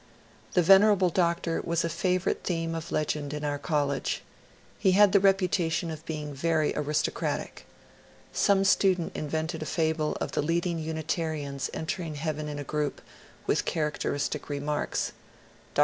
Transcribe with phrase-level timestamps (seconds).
[0.53, 4.23] The venerable doctor was a favourite theme of legend in our college.
[4.79, 7.67] He had the reputation of being very aristocratic.
[8.33, 12.99] Some student invented a fable of the leading Unitarians en tering heaven in a group,
[13.45, 15.11] with characteristic remarks.
[15.75, 15.79] Dr.